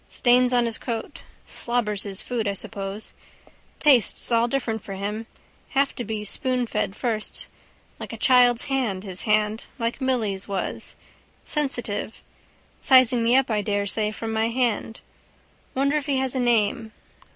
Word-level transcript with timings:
Stains 0.09 0.51
on 0.51 0.65
his 0.65 0.79
coat. 0.79 1.21
Slobbers 1.45 2.01
his 2.05 2.23
food, 2.23 2.47
I 2.47 2.53
suppose. 2.53 3.13
Tastes 3.79 4.31
all 4.31 4.47
different 4.47 4.81
for 4.81 4.95
him. 4.95 5.27
Have 5.77 5.93
to 5.93 6.03
be 6.03 6.23
spoonfed 6.23 6.95
first. 6.95 7.45
Like 7.99 8.11
a 8.11 8.17
child's 8.17 8.63
hand, 8.63 9.03
his 9.03 9.25
hand. 9.29 9.65
Like 9.77 10.01
Milly's 10.01 10.47
was. 10.47 10.95
Sensitive. 11.43 12.23
Sizing 12.79 13.21
me 13.23 13.35
up 13.35 13.51
I 13.51 13.61
daresay 13.61 14.09
from 14.09 14.33
my 14.33 14.47
hand. 14.49 15.01
Wonder 15.75 15.97
if 15.97 16.07
he 16.07 16.17
has 16.17 16.33
a 16.33 16.39
name. 16.39 16.93